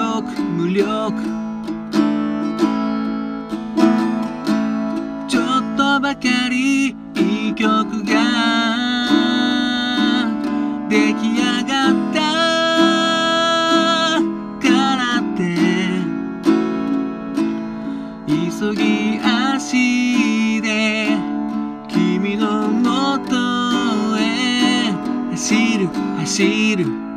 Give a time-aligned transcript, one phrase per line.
[0.00, 1.12] 無力
[5.28, 8.14] ちょっとばかりいい曲が
[10.88, 12.20] 出来上がった
[14.66, 15.38] からって
[18.26, 21.10] 急ぎ足で
[21.88, 23.36] 君のもと
[24.18, 24.92] へ
[25.32, 27.09] 走る走る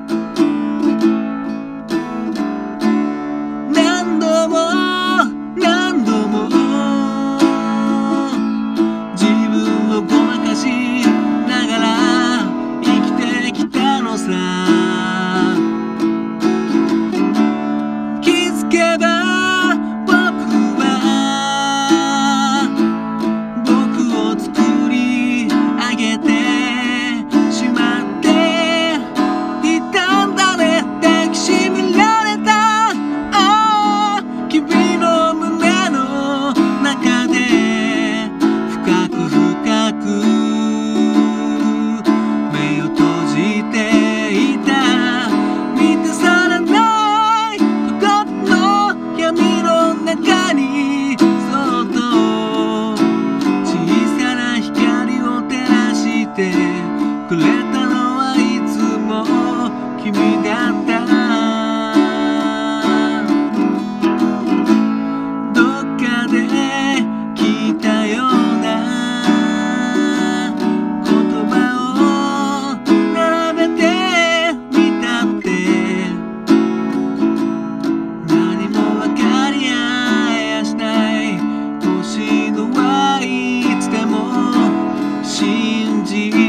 [86.13, 86.42] she.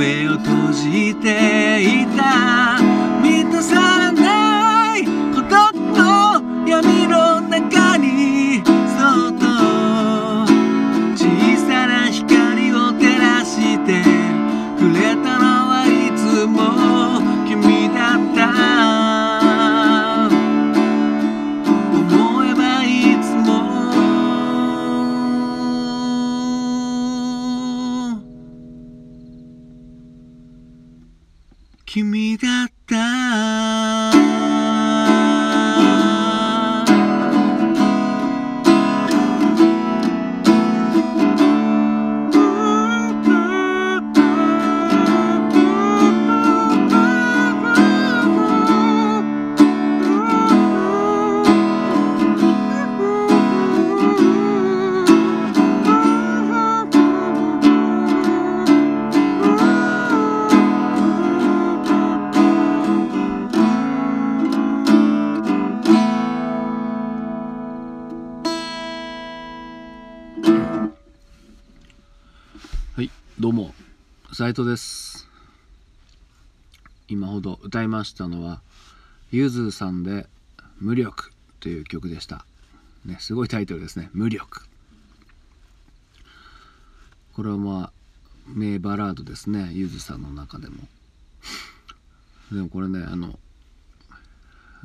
[0.00, 2.79] 目を閉じていた。
[31.92, 32.94] 君だった
[73.40, 73.72] どうも、
[74.34, 75.26] 斉藤です。
[77.08, 78.60] 今ほど歌いましたのは、
[79.30, 80.26] ゆずさんで
[80.78, 82.44] 無力という曲でした。
[83.06, 84.10] ね、すごいタイトルですね。
[84.12, 84.66] 無力。
[87.32, 87.92] これはまあ、
[88.46, 89.70] 名バラードですね。
[89.72, 90.86] ゆずさんの中でも。
[92.52, 93.38] でもこれね、あの、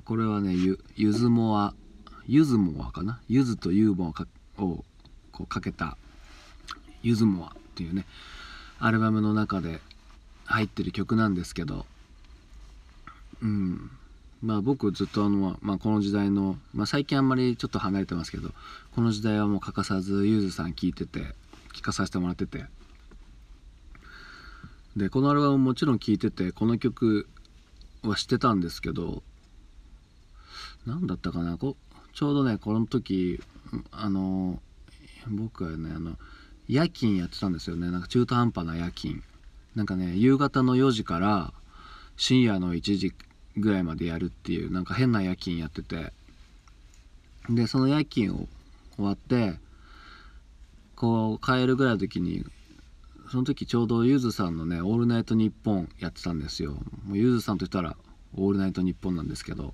[0.06, 1.74] これはね、ゆ、ゆずもあ、
[2.26, 3.20] ゆずもあかな？
[3.28, 4.86] ゆずとユーモアを
[5.34, 5.98] こうかけた、
[7.04, 8.06] ゆずもあっていうね、
[8.80, 9.82] アルバムの中で
[10.46, 11.86] 入ってる曲なんですけど
[13.42, 13.92] うん。
[14.44, 18.52] まあ僕ずっとあの、まあ、この時代の、まあ、最近あんまりちょっと離れてますけど
[18.94, 21.34] この時代はもう欠かさずゆずさん聴いてて
[21.74, 22.66] 聴かさせてもらってて。
[24.96, 27.28] でこのアルバムもちろん聴いててこの曲
[28.04, 29.24] は知ってたんですけど
[30.86, 31.58] 何だったかな？
[31.58, 31.76] こ
[32.14, 33.42] ちょうどねこの時
[33.92, 34.62] あの
[35.28, 36.18] 僕はねあの
[36.68, 37.92] 夜勤やってたんですよね。
[37.92, 39.22] なんか中途半端な夜勤。
[39.76, 41.54] なんかね夕方の4時から
[42.18, 43.14] 深夜の1時
[43.58, 46.14] ぐらいまでやるっていうなんか変な夜勤やってて。
[47.50, 48.48] でその夜勤を
[48.96, 49.60] 終わって
[50.96, 52.44] こう帰るぐらいの時に
[53.30, 56.72] その時ちょうどゆずさんのね「オールナイトニッポン」やってたんですよ。
[57.06, 57.96] もうゆずさんといったら
[58.34, 59.74] 「オールナイトニッポン」なんですけど。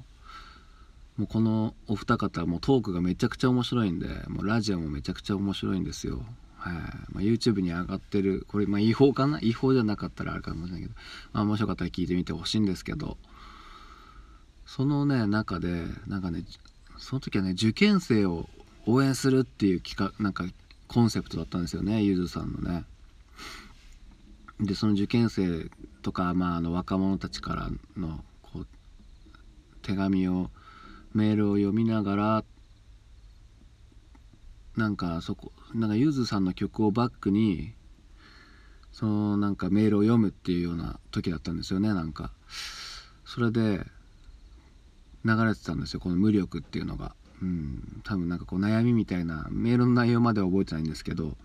[1.18, 6.24] もうこのお二方もうトークがめちゃくちゃ面白いんでもうラジオもめちゃくちゃ面白いんですよ。
[6.62, 9.40] はいまあ、YouTube に上がってるこれ、まあ、違法かな？
[9.42, 10.94] 違法じゃなかったらあるかもしれないけど、
[11.34, 13.18] まあ、面白かったら聞いてみてほしいんですけど
[14.68, 16.44] そのね中でなんかね
[17.00, 18.48] その時はね受験生を
[18.86, 20.46] 応援するっていう企画なんか
[20.88, 22.86] コンセプトだったんですよねゆずさんのね。
[24.60, 25.72] でその受験生
[26.04, 28.68] とか、まあ、あの若者たちからのこう
[29.81, 30.52] 手紙を
[31.13, 32.44] メールを読みながら
[34.78, 37.74] なんかそこなんかゆずさんの曲をバックに
[38.92, 42.32] そのなんかメールを読むっていうような時だったんですよねなんか。
[43.26, 43.86] それで
[45.24, 47.16] 流れてたんですよこの「無力」っていうのが。
[47.42, 48.02] うん。
[48.04, 51.38] 多分なんかこう悩みみたいなメールの内容までは覚えてないんですけど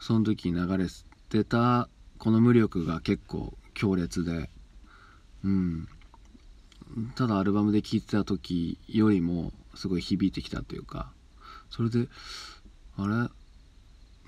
[0.00, 0.86] その時に流れ
[1.28, 1.88] てた
[2.18, 4.50] この無力が結構強烈で
[5.44, 5.88] うん。
[7.14, 11.12] ただアルバムで聴いてた時よりもすごい響いてきたというか
[11.70, 12.08] それで
[12.96, 13.08] あれ？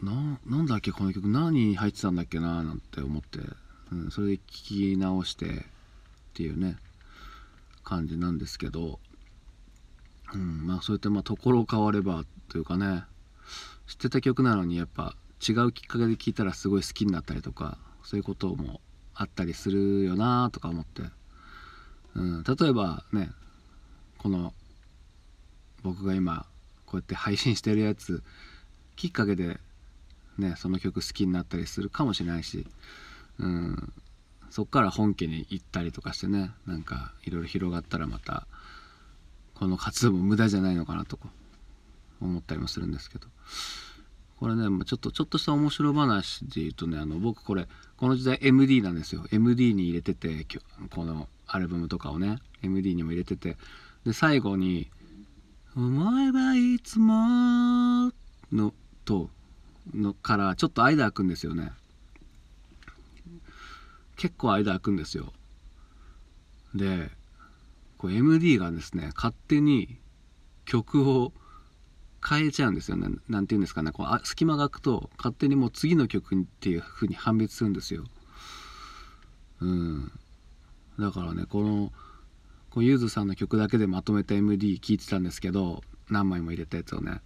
[0.06, 1.28] ななんだっけこの曲？
[1.28, 2.62] 何入ってたんだっけな？
[2.62, 3.40] なんて思って、
[3.92, 5.52] うん、それで聴き直してっ
[6.34, 6.76] ていうね
[7.84, 8.98] 感じなんですけど、
[10.32, 13.04] うん、まあそうやってまあところ変わればというかね。
[13.86, 15.16] 知ってた曲なのにやっぱ
[15.46, 18.80] 違うきっかけで聴いたらすごい好きになったりとかそういうことも
[19.14, 21.02] あったりするよなとか思って、
[22.14, 23.30] うん、例えばね
[24.18, 24.54] この
[25.82, 26.46] 僕が今
[26.90, 28.24] こうやって配信してるやつ
[28.96, 29.58] きっかけで
[30.38, 32.66] ねその曲好きになったりするかもしれないし、
[33.38, 33.92] うん、
[34.50, 38.48] そっから本家に行ったりとかしてねなんかいろいろ広がったらまた
[39.54, 41.28] この活動も無駄じゃないのかなとか
[42.20, 43.28] 思ったりもするんですけど。
[44.40, 47.68] これねちょっとちょっとした面白話で言うとねあの僕これ
[47.98, 49.26] この時代 MD なんですよ。
[49.30, 50.46] MD に入れてて
[50.94, 53.58] このアルバムとかをね MD にも入れてて
[54.06, 54.88] で最後に
[55.76, 58.12] 思えばいつも
[58.52, 58.72] の
[59.04, 59.30] と
[59.94, 61.72] のからちょっと間空くんですよね。
[64.16, 65.32] 結構間空くんですよ。
[66.74, 67.10] で
[67.98, 69.98] こう MD がですね勝手に
[70.64, 71.32] 曲を
[72.26, 73.08] 変えちゃうんですよね。
[73.28, 73.92] 何て言うんですかね。
[73.92, 78.04] こうあ隙間が空くと勝手にもう次の曲っていう風に判別するんですよ。
[79.60, 80.12] うん。
[80.98, 81.92] だからねこの
[82.70, 87.20] こうゆずさんの曲だけでまとめた MD 聴いてたんですけど何枚も入れたやつをね。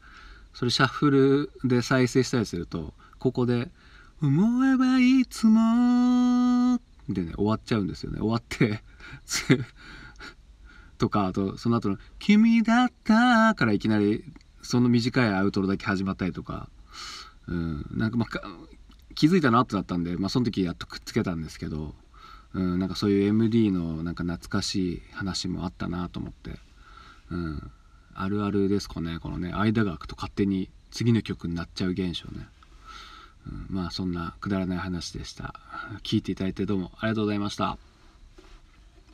[0.55, 3.71] それシャッフルで再生したりするとここで
[4.23, 8.21] 「思えばいつも」でね終わっちゃうんですよね。
[8.21, 8.83] 終わって
[10.97, 14.25] とかあとその後の「君だった」からいきなり
[14.63, 16.71] その短いアウトロだけ始まったりとか、
[17.49, 18.29] うん、なんかまあ
[19.15, 21.95] 気づいたなってなったんで、まあ、その時やっとくっつけたんですけど。
[22.55, 26.59] うん、なんかそういう MD のなんか懐かしい話もあったなと思って、
[27.31, 27.71] うん、
[28.15, 32.47] あるあるですかねこのね間が空くと勝手に次の曲になっちゃう現象ね、
[33.49, 35.55] うん、まあそんなくだらない話でした。
[36.05, 37.77] 聞いていただいてどうもありがとうございました。